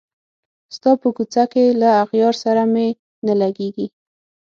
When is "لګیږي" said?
3.41-3.87